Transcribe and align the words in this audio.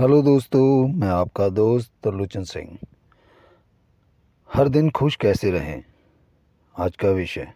Hello 0.00 0.22
दोस्तों, 0.22 0.88
मैं 0.88 1.08
आपका 1.08 1.48
दोस्त 1.48 1.92
तरलोचन 2.04 2.42
सिंह। 2.42 2.78
हर 4.54 4.68
दिन 4.68 4.90
खुश 4.90 5.16
कैसे 5.16 5.50
रहें? 5.50 5.84
आज 6.76 6.96
का 6.96 7.08
विषय। 7.08 7.52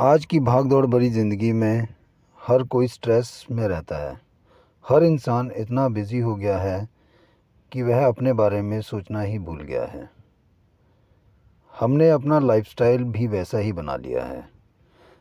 आज 0.00 0.24
की 0.24 0.40
भाग 0.40 0.68
दौड़ 0.68 0.86
भरी 0.86 1.10
ज़िंदगी 1.10 1.52
में 1.52 1.88
हर 2.48 2.62
कोई 2.62 2.88
स्ट्रेस 2.88 3.46
में 3.50 3.68
रहता 3.68 4.10
है। 4.10 4.20
हर 4.88 5.02
इंसान 5.02 5.52
इतना 5.56 5.88
बिज़ी 5.88 6.18
हो 6.18 6.36
गया 6.36 6.58
है 6.58 6.88
कि 7.72 7.82
वह 7.82 8.06
अपने 8.06 8.32
बारे 8.32 8.62
में 8.62 8.80
सोचना 8.80 9.20
ही 9.20 9.38
भूल 9.38 9.60
गया 9.60 9.84
है। 9.84 10.10
हमने 11.80 12.10
अपना 12.10 12.38
लाइफस्टाइल 12.38 13.04
भी 13.04 13.26
वैसा 13.26 13.58
ही 13.58 13.72
बना 13.72 13.96
लिया 13.96 14.24
है। 14.24 14.48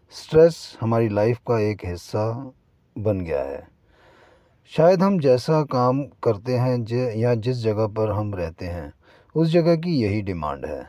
स्ट्रेस 0.09 0.77
हमारी 0.81 1.09
लाइफ 1.09 1.37
का 1.37 1.59
एक 1.59 1.85
हिस्सा 1.85 2.53
बन 2.97 3.21
गया 3.21 3.43
है। 3.43 3.76
शायद 4.71 5.01
हम 5.03 5.19
जैसा 5.19 5.61
काम 5.63 6.01
करते 6.23 6.55
हैं 6.57 7.15
या 7.17 7.33
जिस 7.35 7.57
जगह 7.57 7.87
पर 7.87 8.11
हम 8.11 8.33
रहते 8.35 8.65
हैं, 8.65 8.93
उस 9.35 9.47
जगह 9.47 9.75
की 9.75 9.91
यही 10.01 10.21
डिमांड 10.21 10.65
है। 10.65 10.83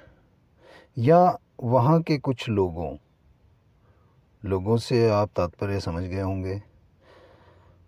या 0.98 1.38
वहाँ 1.62 2.00
के 2.02 2.16
कुछ 2.18 2.48
लोगों 2.48 2.96
लोगों 4.42 4.76
से 4.76 5.08
आप 5.10 5.30
तात्पर्य 5.36 5.80
समझ 5.80 6.02
गए 6.04 6.20
होंगे। 6.20 6.62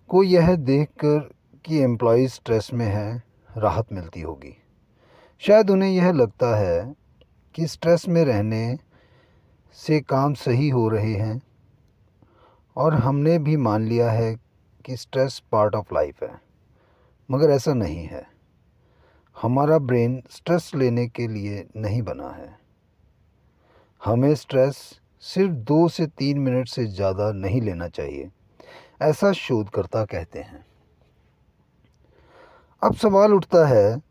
को 0.09 0.23
यह 0.23 0.55
देखकर 0.57 1.19
कि 1.65 1.79
एम्प्लॉय 1.79 2.27
स्ट्रेस 2.27 2.71
में 2.75 2.87
है, 2.87 3.23
राहत 3.57 3.93
मिलती 3.93 4.21
होगी। 4.21 4.57
शायद 5.43 5.71
उन्हें 5.71 5.91
यह 5.91 6.13
लगता 6.13 6.57
है 6.57 6.95
कि 7.55 7.67
स्ट्रेस 7.67 8.09
में 8.09 8.25
रहने 8.25 8.79
से 9.77 10.01
काम 10.01 10.35
सही 10.35 10.69
हो 10.69 10.89
रहे 10.89 11.15
हैं, 11.15 11.41
और 12.77 12.95
हमने 12.95 13.39
भी 13.39 13.57
मान 13.57 13.83
लिया 13.83 14.11
है 14.11 14.50
कि 14.87 14.97
स्ट्रेस 14.97 15.43
पार्ट 15.53 15.75
ऑफ़ 15.75 15.95
लाइफ 15.95 16.23
है। 16.23 16.41
मगर 17.31 17.51
ऐसा 17.51 17.75
नहीं 17.75 18.05
है। 18.07 18.27
हमारा 19.43 19.79
ब्रेन 19.79 20.23
स्ट्रेस 20.31 20.73
लेने 20.75 21.09
के 21.09 21.29
लिए 21.29 21.69
नहीं 21.77 22.03
बना 22.03 22.31
है। 22.31 22.59
हमें 24.05 24.35
स्ट्रेस 24.35 25.01
सिर्फ़ 25.21 25.53
दो 25.53 25.89
से 25.89 26.07
तीन 26.07 26.39
मिनट 26.39 26.69
से 26.69 26.87
ज़्यादा 26.87 27.33
नहीं 27.33 27.61
लेना 27.61 27.89
चाहिए। 27.89 28.31
ऐसा 29.03 29.33
शोधकर्ता 29.33 30.05
कहते 30.05 30.39
हैं। 30.39 30.67
अब 32.83 32.95
सवाल 32.95 33.35
उठता 33.35 33.67
है 33.67 34.03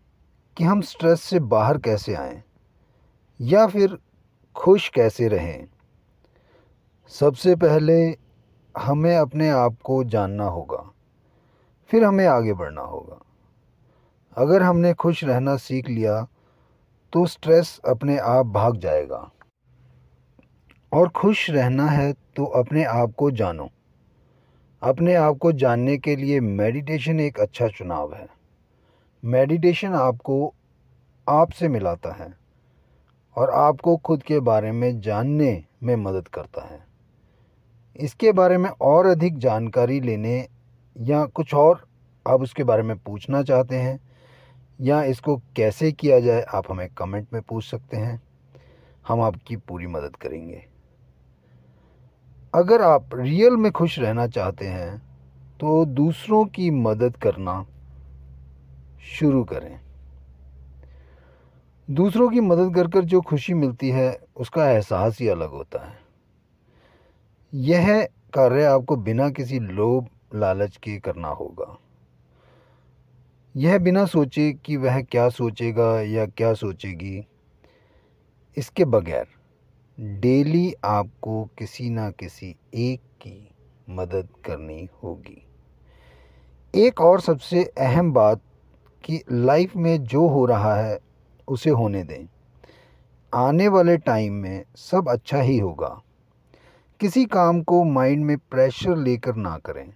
कि 0.58 0.64
हम 0.64 0.82
स्ट्रेस 0.82 1.22
से 1.22 1.40
बाहर 1.40 1.78
कैसे 1.78 2.16
आएँ? 2.16 2.44
या 3.42 3.68
फिर 3.68 3.98
खुश 4.56 4.90
कैसे 4.90 5.28
रहें? 5.28 5.68
सबसे 7.08 7.56
पहले 7.56 8.18
हमें 8.80 9.16
अपने 9.18 9.50
आप 9.50 9.76
को 9.84 10.04
जानना 10.06 10.46
होगा, 10.46 10.84
फिर 11.92 12.04
हमें 12.04 12.26
आगे 12.28 12.54
बढ़ना 12.54 12.82
होगा। 12.82 13.20
अगर 14.38 14.64
हमने 14.64 14.94
खुश 14.94 15.24
रहना 15.24 15.56
सीख 15.58 15.90
लिया 15.90 16.22
तो 17.14 17.26
स्ट्रेस 17.26 17.80
अपने 17.88 18.18
आप 18.20 18.46
भाग 18.48 18.78
जाएगा। 18.78 19.30
और 20.92 21.10
खुश 21.10 21.50
रहना 21.50 21.86
है 21.86 22.12
तो 22.36 22.46
अपने 22.56 22.84
आप 22.84 23.14
को 23.18 23.32
जानो। 23.32 23.70
अपने 24.82 25.16
आप 25.16 25.38
को 25.38 25.52
जानने 25.54 25.98
के 25.98 26.16
लिए 26.16 26.40
मेडिटेशन 26.40 27.20
एक 27.20 27.40
अच्छा 27.40 27.68
चुनाव 27.68 28.14
है। 28.14 28.28
मेडिटेशन 29.24 29.94
आपको 29.96 30.54
आपसे 31.28 31.68
मिलाता 31.68 32.14
है 32.14 32.34
और 33.38 33.50
आपको 33.52 33.98
खुद 33.98 34.24
के 34.24 34.40
बारे 34.42 34.72
में 34.72 35.00
जानने 35.02 35.64
में 35.84 35.96
मदद 35.96 36.28
करता 36.28 36.62
है। 36.66 36.89
इसके 37.96 38.32
बारे 38.32 38.58
में 38.58 38.70
और 38.70 39.06
अधिक 39.06 39.38
जानकारी 39.38 40.00
लेने 40.02 40.38
या 40.96 41.26
कुछ 41.26 41.54
और 41.54 41.88
आप 42.26 42.42
उसके 42.42 42.64
बारे 42.64 42.84
में 42.84 42.98
पूछना 42.98 43.42
चाहते 43.44 43.76
हैं 43.76 44.00
या 44.82 45.02
इसको 45.04 45.36
कैसे 45.56 45.92
किया 45.92 46.20
जाए, 46.20 46.42
आप 46.44 46.72
हमें 46.72 46.88
कमेंट 46.90 47.28
में 47.34 47.42
पूछ 47.42 47.66
सकते 47.66 47.98
हैं। 47.98 48.22
हम 49.08 49.22
आपकी 49.22 49.56
पूरी 49.58 49.88
मदद 49.88 50.16
करेंगे। 50.16 50.66
अगर 52.54 52.82
आप 52.82 53.10
रियल 53.16 53.58
में 53.58 53.72
खुश 53.72 54.00
रहना 54.00 54.28
चाहते 54.28 54.68
हैं 54.68 54.98
तो 55.60 55.86
दूसरों 55.86 56.46
की 56.46 56.70
मदद 56.72 57.18
करना 57.18 57.66
शुरू 59.10 59.44
करें। 59.44 59.80
दूसरों 61.88 62.30
की 62.30 62.42
मदद 62.42 62.74
कर 62.76 62.88
कर 62.88 63.06
जो 63.06 63.22
खुशी 63.22 63.54
मिलती 63.54 63.90
है, 63.90 64.20
उसका 64.36 64.70
एहसास 64.70 65.20
ही 65.20 65.28
अलग 65.28 65.50
होता 65.50 65.86
है। 65.86 66.09
यह 67.54 68.08
कार्य 68.34 68.64
आपको 68.64 68.96
बिना 68.96 69.30
किसी 69.30 69.60
लोभ, 69.60 70.08
लालच 70.36 70.78
के 70.78 71.00
करना 71.00 71.28
होगा। 71.28 71.78
यह 73.56 73.78
बिना 73.78 74.06
सोचे 74.06 74.54
कि 74.54 74.78
वह 74.78 75.02
क्या 75.02 75.30
सोचेगा 75.30 76.02
या 76.02 76.26
क्या 76.26 76.54
सोचेगी। 76.54 77.28
इसके 78.58 78.86
बगैर, 78.86 79.28
डेली 80.00 80.74
आपको 80.84 81.50
किसी 81.58 81.90
ना 81.90 82.12
किसी 82.12 82.56
एक 82.74 83.00
की 83.00 83.52
मदद 83.90 84.28
करनी 84.46 84.90
होगी। 85.04 85.48
एक 86.76 87.02
और 87.02 87.22
सबसे 87.22 87.64
अहम 87.64 88.14
बात 88.14 88.42
कि 89.04 89.24
लाइफ 89.32 89.76
में 89.76 90.04
जो 90.04 90.28
हो 90.28 90.46
रहा 90.46 90.76
है, 90.76 91.00
उसे 91.48 91.70
होने 91.70 92.04
दें। 92.04 92.28
आने 93.34 93.68
वाले 93.68 93.98
टाइम 93.98 94.34
में 94.34 94.64
सब 94.76 95.10
अच्छा 95.10 95.42
ही 95.42 95.60
होगा। 95.60 96.02
किसी 97.00 97.24
काम 97.26 97.62
को 97.62 97.84
माइंड 97.84 98.26
में 98.26 98.38
प्रेशर 98.52 98.98
लेकर 98.98 99.36
ना 99.36 99.58
करें। 99.58 99.92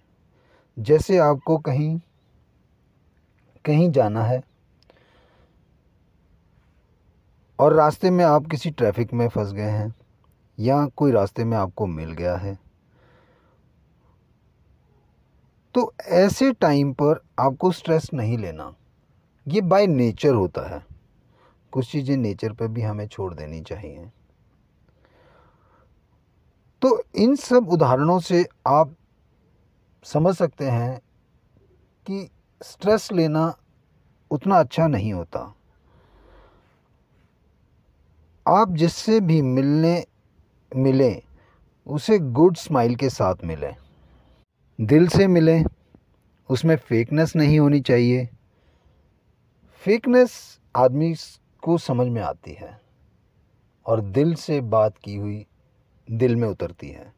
जैसे 0.76 1.18
आपको 1.18 1.58
कहीं 1.58 1.98
कहीं 3.64 3.90
जाना 3.90 4.22
है 4.22 4.42
और 7.58 7.74
रास्ते 7.74 8.10
में 8.10 8.24
आप 8.24 8.46
किसी 8.46 8.70
ट्रैफ़िक 8.70 9.12
में 9.14 9.28
फंस 9.28 9.52
गए 9.52 9.70
हैं 9.70 9.94
या 10.58 10.84
कोई 10.86 11.12
रास्ते 11.12 11.44
में 11.44 11.56
आपको 11.56 11.86
मिल 11.86 12.12
गया 12.12 12.36
है 12.36 12.58
तो 15.74 15.92
ऐसे 16.14 16.52
टाइम 16.52 16.92
पर 16.92 17.22
आपको 17.38 17.70
स्ट्रेस 17.72 18.10
नहीं 18.14 18.38
लेना। 18.38 18.74
ये 19.46 19.60
बाय 19.60 19.86
नेचर 19.86 20.34
होता 20.34 20.68
है। 20.74 20.84
कुछ 21.72 21.90
चीज़ें 21.92 22.16
नेचर 22.16 22.52
पर 22.52 22.68
भी 22.68 22.82
हमें 22.82 23.06
छोड़ 23.08 23.32
देनी 23.34 23.60
चाहिए। 23.60 24.10
तो 26.84 27.02
इन 27.14 27.36
सब 27.36 27.68
उदाहरणों 27.68 28.18
से 28.18 28.46
आप 28.66 28.96
समझ 30.04 30.36
सकते 30.36 30.70
हैं 30.70 31.00
कि 32.06 32.30
स्ट्रेस 32.62 33.12
लेना 33.12 33.56
उतना 34.30 34.60
अच्छा 34.60 34.86
नहीं 34.86 35.12
होता। 35.12 35.54
आप 38.48 38.70
जिससे 38.70 39.20
भी 39.20 39.42
मिलने, 39.42 40.06
मिलें, 40.76 41.22
उसे 41.86 42.18
गुड 42.18 42.56
स्माइल 42.56 42.96
के 42.96 43.10
साथ 43.10 43.34
मिलें। 43.44 43.76
दिल 44.80 45.08
से 45.08 45.26
मिलें, 45.26 45.64
उसमें 46.50 46.76
फेकनेस 46.76 47.36
नहीं 47.36 47.60
होनी 47.60 47.80
चाहिए। 47.80 48.28
फेकनेस 49.72 50.60
आदमी 50.76 51.14
को 51.62 51.78
समझ 51.78 52.06
में 52.06 52.22
आती 52.22 52.52
है। 52.52 52.80
और 53.86 54.00
दिल 54.00 54.34
से 54.34 54.60
बात 54.60 54.98
की 54.98 55.16
हुई 55.16 55.46
दिल 56.10 56.36
में 56.36 56.48
उतरती 56.48 56.88
है। 56.88 57.12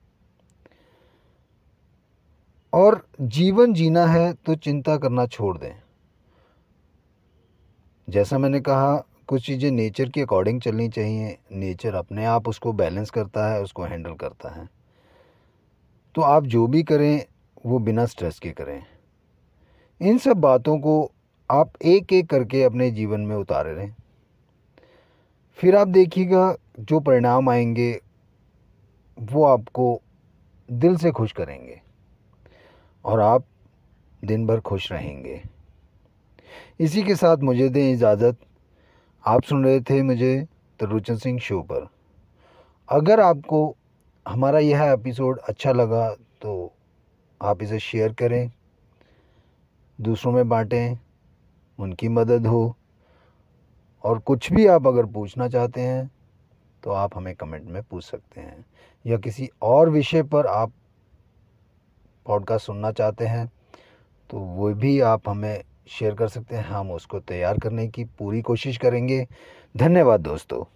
और 2.73 3.07
जीवन 3.21 3.73
जीना 3.73 4.07
है 4.07 4.33
तो 4.33 4.55
चिंता 4.55 4.97
करना 4.97 5.27
छोड़ 5.27 5.59
दें। 5.59 5.83
जैसा 8.09 8.39
मैंने 8.39 8.61
कहा, 8.61 8.97
कुछ 9.27 9.47
चीज़ें 9.47 9.71
नेचर 9.71 10.09
के 10.09 10.21
अकॉर्डिंग 10.21 10.61
चलनी 10.61 10.89
चाहिए। 10.89 11.39
नेचर 11.53 11.95
अपने 11.95 12.25
आप 12.25 12.49
उसको 12.49 12.73
बैलेंस 12.73 13.11
करता 13.11 13.53
है, 13.53 13.63
उसको 13.63 13.83
हैंडल 13.83 14.15
करता 14.15 14.49
है। 14.49 14.69
तो 16.15 16.23
आप 16.23 16.45
जो 16.45 16.67
भी 16.67 16.83
करें, 16.83 17.25
वो 17.67 17.79
बिना 17.79 18.07
स्ट्रेस 18.07 18.39
के 18.39 18.51
करें। 18.51 18.83
इन 20.01 20.19
सब 20.19 20.37
बातों 20.37 20.79
को 20.79 21.13
आप 21.51 21.73
एक 21.85 22.13
एक 22.13 22.31
करके 22.31 22.63
अपने 22.63 22.91
जीवन 22.91 23.21
में 23.21 23.37
उतारे 23.37 23.75
रहें। 23.75 23.95
फिर 25.55 25.77
आप 25.77 25.89
देखिएगा, 25.89 26.57
जो 26.81 27.01
परिणाम 27.01 27.49
आएँगे 27.49 28.01
वो 29.19 29.45
आपको 29.45 30.01
दिल 30.69 30.97
से 30.97 31.11
खुश 31.11 31.33
करेंगे 31.33 31.81
और 33.05 33.21
आप 33.21 33.45
दिन 34.25 34.47
भर 34.47 34.61
खुश 34.61 34.93
रहेंगे। 34.93 35.43
इसी 36.81 37.03
के 37.03 37.17
साथ 37.17 37.37
मुझे 37.37 37.69
दें 37.69 37.93
इजाज़त। 37.93 38.37
आप 39.27 39.43
सुन 39.43 39.65
रहे 39.65 39.81
थे 39.81 40.03
मुझे 40.03 40.47
तरुचन 40.81 41.17
सिंह 41.17 41.39
शो 41.39 41.61
पर। 41.63 41.89
अगर 42.89 43.21
आपको 43.21 43.77
हमारा 44.29 44.59
यह 44.59 44.83
एपिसोड 44.83 45.39
अच्छा 45.39 45.73
लगा 45.73 46.11
तो 46.43 46.73
आप 47.43 47.63
इसे 47.63 47.79
शेयर 47.79 48.13
करें। 48.13 48.53
दूसरों 50.01 50.33
में 50.33 50.49
बांटें, 50.49 50.99
उनकी 51.79 52.09
मदद 52.09 52.47
हो। 52.47 52.77
और 54.05 54.19
कुछ 54.19 54.53
भी 54.53 54.67
आप 54.67 54.87
अगर 54.87 55.07
पूछना 55.07 55.49
चाहते 55.49 55.81
हैं 55.81 56.11
तो 56.83 56.91
आप 56.91 57.17
हमें 57.17 57.35
कमेंट 57.35 57.65
में 57.65 57.83
पूछ 57.83 58.05
सकते 58.05 58.41
हैं। 58.41 58.65
या 59.07 59.17
किसी 59.17 59.49
और 59.63 59.91
विषय 59.91 60.23
पर 60.23 60.47
आप 60.47 60.73
पॉडकास्ट 62.27 62.67
सुनना 62.67 62.93
चाहते 62.93 63.27
हैं 63.27 63.53
तो 64.31 64.39
वो 64.39 64.75
भी 64.75 65.01
आप 65.01 65.29
हमें 65.29 65.65
शेयर 65.89 66.15
कर 66.15 66.29
सकते 66.29 66.57
हैं। 66.57 66.65
हम 66.65 66.91
उसको 66.91 67.21
तैयार 67.21 67.59
करने 67.59 67.89
की 67.89 68.05
पूरी 68.05 68.43
कोशिश 68.43 68.77
करेंगे। 68.77 69.27
धन्यवाद 69.77 70.21
दोस्तों। 70.21 70.76